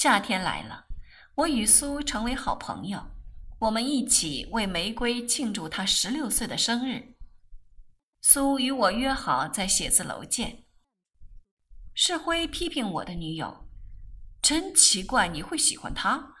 [0.00, 0.86] 夏天来了，
[1.34, 3.04] 我与苏成为好朋友，
[3.58, 7.16] 我们一起为玫瑰庆祝她十六岁的生日。
[8.20, 10.66] 苏与我约好在写字楼见。
[11.94, 13.68] 世辉批评我的女友
[14.40, 16.36] ：“真奇怪，你会喜欢她。”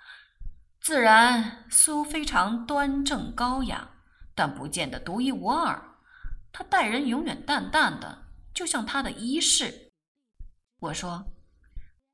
[0.80, 3.90] 自然，苏非常端正高雅，
[4.36, 5.96] 但不见得独一无二。
[6.52, 9.90] 她待人永远淡淡的，就像她的衣饰。
[10.78, 11.32] 我说。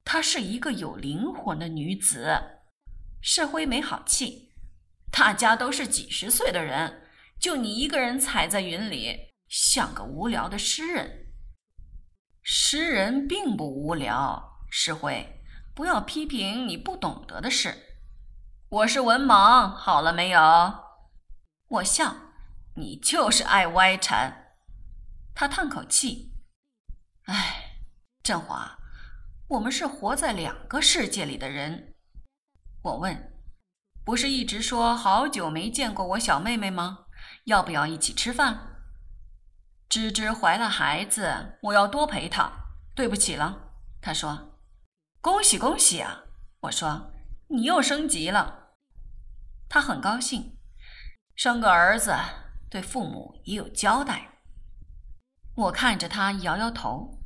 [0.05, 2.60] 她是一个有灵魂的女子，
[3.20, 4.52] 社辉没好气。
[5.10, 11.32] 大家都是几十岁的人，就你一个人踩在云里，像个无聊的诗人。
[12.43, 15.41] 诗人并不无聊，世辉，
[15.74, 17.96] 不要批评你不懂得的事。
[18.68, 20.41] 我是文盲，好了没有？
[21.68, 22.15] 我笑，
[22.77, 24.57] 你就是爱歪缠。
[25.34, 26.34] 他叹口气，
[27.27, 27.79] 唉，
[28.23, 28.79] 振华。
[29.55, 31.95] 我们是活在两个世界里的人。
[32.83, 33.33] 我问
[34.05, 37.07] ：“不是一直说好久没见过我小妹妹吗？
[37.45, 38.83] 要不要一起吃饭？”
[39.88, 42.51] 芝芝怀了孩子，我要多陪她。
[42.96, 44.59] 对不起了，她说
[45.21, 46.24] ：“恭喜恭喜啊！”
[46.63, 47.13] 我说
[47.49, 48.74] ：“你又升级了。”
[49.68, 50.59] 她很高兴，
[51.37, 52.13] 生个儿子，
[52.68, 54.41] 对父母也有交代。
[55.55, 57.24] 我看着她摇摇头。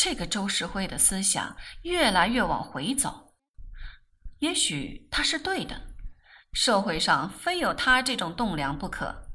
[0.00, 3.34] 这个周世辉的思想越来越往回走，
[4.38, 5.88] 也许他是对的，
[6.52, 9.28] 社会上非有他这种栋梁不可。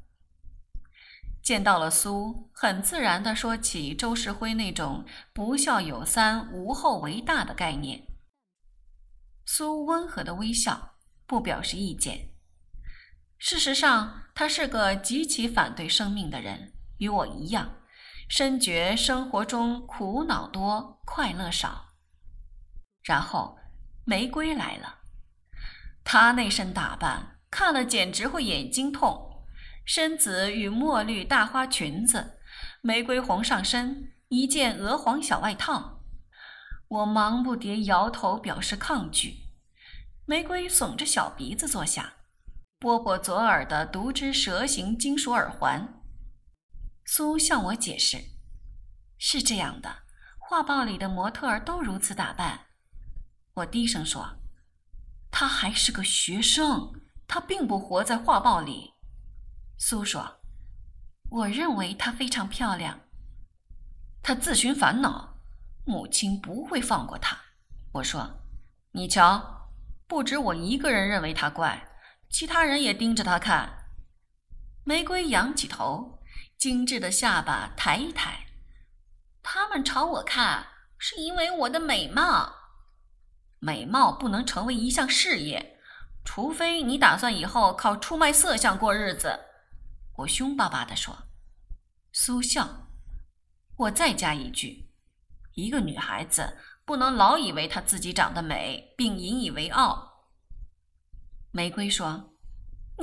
[1.44, 8.02] 见到了苏，很自然地说起周世辉那种“不孝有三，无后为大”的概念。
[9.45, 12.30] 苏温和的微笑，不表示意见。
[13.38, 17.83] 事实上，他是个极其反对生命的人，与我一样。
[18.28, 21.94] 深觉生活中苦恼多，快乐少。
[23.04, 23.58] 然后
[24.06, 25.00] 玫瑰来了，
[26.04, 29.46] 她那身打扮看了简直会眼睛痛。
[29.86, 32.40] 深紫与墨绿大花裙子，
[32.81, 36.00] 玫瑰红上身，一件鹅黄小外套。
[36.88, 39.40] 我忙不迭摇头表示抗拒。
[40.26, 42.14] 玫瑰耸着小鼻子坐下，
[42.80, 46.02] 拨拨左耳的独枝蛇形金属耳环。
[47.06, 48.18] 苏向我解释
[49.19, 50.03] ：“是这样的，
[50.40, 52.68] 画报里的模特儿都如此打扮。”
[53.56, 54.40] 我低声说
[55.30, 58.94] ：“他还是个学生，他并不活在画报里。”
[59.78, 60.40] 苏说
[61.30, 63.02] ：“我认为她非常漂亮。”
[64.24, 65.38] 他自寻烦恼，
[65.85, 67.38] 母亲不会放过他。
[67.91, 68.40] 我说
[68.94, 69.70] ：“你瞧，
[70.08, 71.90] 不止我一个人认为他怪，
[72.30, 73.90] 其他人也盯着他看。”
[74.85, 76.22] 玫瑰仰起头。
[76.63, 78.46] 精致的下巴抬一抬，
[79.41, 82.56] 他们朝我看，是因为我的美貌。
[83.59, 85.81] 美貌不能成为一项事业，
[86.23, 89.41] 除非你打算以后靠出卖色相过日子。
[90.19, 91.28] 我凶巴巴地说。
[92.13, 92.88] 苏笑。
[93.75, 94.90] 我再加一句：
[95.56, 100.29] 一个女孩子不能老以为她自己长得美，并引以为傲。
[101.52, 102.33] 玫瑰说。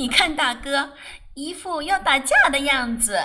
[0.00, 0.94] 你看，大哥
[1.34, 3.20] 一副要打架的样子，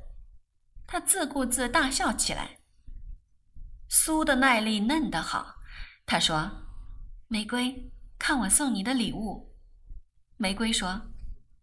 [0.86, 2.58] 他自顾自大笑起来。
[3.88, 5.54] 苏的耐力嫩得好，
[6.04, 6.50] 他说
[7.28, 9.56] ：“玫瑰，看我送你的礼物。”
[10.36, 11.00] 玫瑰说：“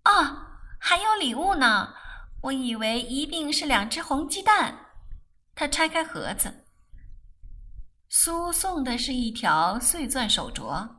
[0.06, 0.48] 哦，
[0.80, 1.94] 还有礼物呢！
[2.42, 4.88] 我以为一定是两只红鸡蛋。”
[5.54, 6.66] 他拆开盒子，
[8.10, 10.90] 苏送的是一条碎钻手镯，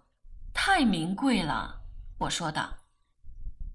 [0.52, 1.82] 太名贵了。
[2.20, 2.83] 我说道。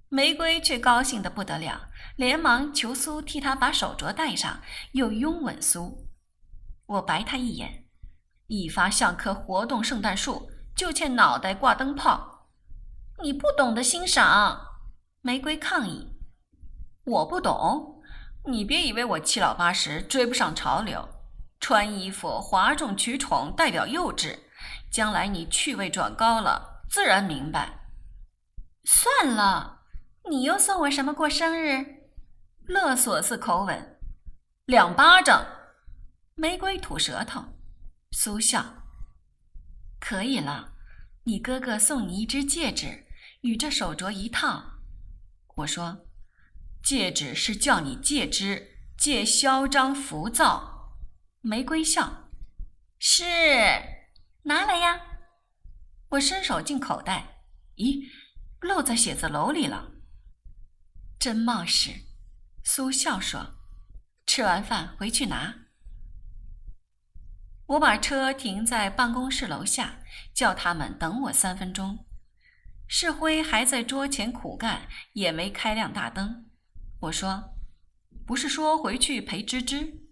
[0.10, 4.62] 玫瑰却高兴得不得了，连忙求苏替她把手镯戴上，
[4.94, 6.10] 又拥吻苏。
[6.88, 7.86] 我白他一眼，
[8.48, 12.48] 一发像棵活动圣诞树，就欠脑袋挂灯泡。
[13.22, 14.60] 你不懂得欣赏，
[15.22, 16.16] 玫瑰抗议。
[17.06, 18.02] 我不懂，
[18.46, 21.08] 你别以为我七老八十追不上潮流。
[21.60, 24.40] 穿衣服哗众取宠代表幼稚，
[24.92, 27.82] 将来你趣味转高了，自然明白。
[28.86, 29.79] 算了。
[30.30, 32.04] 你又送我什么过生日？
[32.68, 34.00] 勒索似口吻，
[34.66, 35.44] 两巴掌。
[36.36, 37.44] 玫瑰吐舌头，
[38.12, 38.84] 苏笑。
[40.00, 40.74] 可以了，
[41.24, 43.08] 你哥哥送你一只戒指，
[43.42, 44.82] 与这手镯一套。
[45.56, 46.06] 我说，
[46.84, 50.94] 戒指是叫你戒之，戒嚣张浮躁。
[51.42, 52.30] 玫瑰笑，
[53.00, 53.24] 是，
[54.44, 55.02] 拿来呀。
[56.10, 57.42] 我伸手进口袋，
[57.78, 58.08] 咦，
[58.62, 59.96] 漏在写字楼里了。
[61.20, 62.06] 真冒失，
[62.64, 63.56] 苏笑说
[64.26, 65.54] ：“吃完饭回去拿。”
[67.68, 70.00] 我把车停在办公室楼下，
[70.34, 72.06] 叫他们等我三分钟。
[72.88, 76.46] 世辉还在桌前苦干，也没开亮大灯。
[77.02, 77.54] 我说
[78.26, 80.08] ：“不是说回去陪芝芝？”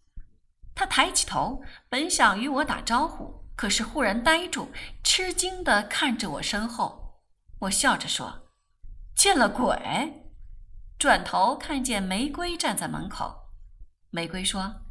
[0.75, 4.74] 他抬起头，本想与我打招呼，可是忽然呆住，
[5.06, 7.21] 吃惊地看着我身后。
[7.62, 8.51] 我笑着说
[9.15, 10.13] ：“见了鬼！”
[10.97, 13.49] 转头看见玫瑰站在门口。
[14.09, 14.81] 玫瑰说：“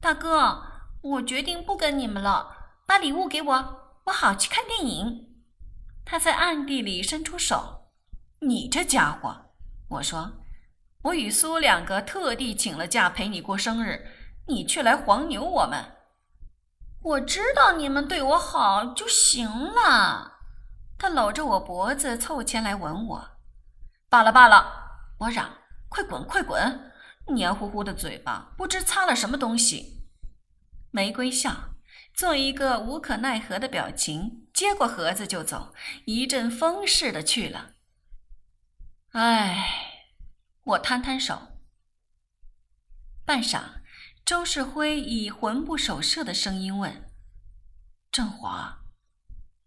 [0.00, 0.70] 大哥。”
[1.04, 5.34] 我决定不跟你们了，把礼物给我，我好去看电影。
[6.02, 7.90] 他在暗地里伸出手，
[8.40, 9.50] 你这家伙，
[9.90, 10.32] 我说，
[11.02, 14.06] 我与苏两个特地请了假陪你过生日，
[14.46, 15.84] 你却来黄牛我们。
[17.02, 20.38] 我知道你们对我好就行了。
[20.98, 23.28] 他搂着我脖子凑前来吻我，
[24.08, 24.83] 罢了罢了，
[25.18, 25.58] 我嚷，
[25.88, 26.92] 快滚快滚，
[27.34, 30.06] 黏糊糊的嘴巴，不知擦了什么东西。
[30.90, 31.74] 玫瑰笑，
[32.12, 35.74] 做一个无可奈何的表情，接过盒子就走，
[36.04, 37.74] 一阵风似的去了。
[39.12, 40.12] 唉，
[40.64, 41.60] 我摊摊手。
[43.24, 43.82] 半晌，
[44.24, 47.10] 周世辉以魂不守舍的声音问
[48.12, 48.84] ：“振华，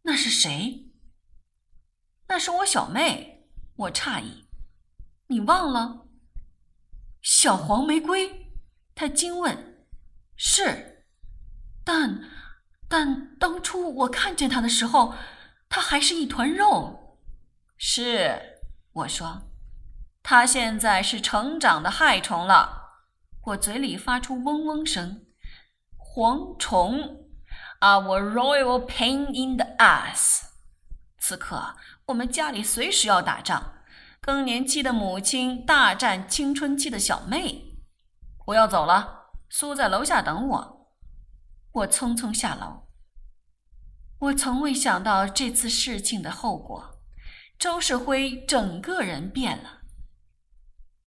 [0.03, 0.91] 那是谁
[2.27, 4.46] ？”“那是我小妹。”我诧异
[5.27, 6.07] ，“你忘了
[7.21, 8.51] ？”“小黄玫瑰。”
[8.95, 9.85] 他惊问
[10.35, 11.05] ，“是。”
[11.85, 12.21] 但，
[12.89, 15.13] 但当初我看见他的时候，
[15.69, 17.19] 他还是一团肉。
[17.77, 18.59] 是，
[18.91, 19.43] 我说，
[20.23, 23.03] 他现在是成长的害虫了。
[23.45, 25.25] 我嘴里发出嗡嗡声。
[25.97, 27.29] 蝗虫
[27.79, 30.47] ，our royal pain in the ass。
[31.19, 31.75] 此刻
[32.07, 33.76] 我们家里随时要打仗，
[34.19, 37.77] 更年期的母亲大战青春期的小妹。
[38.47, 40.93] 我要走了，苏在楼下等我。
[41.71, 42.87] 我匆匆下楼。
[44.19, 46.99] 我从未想到这次事情的后果，
[47.59, 49.76] 周世辉整个人变了。